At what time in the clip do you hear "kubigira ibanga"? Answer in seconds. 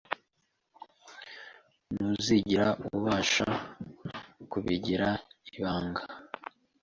4.51-6.03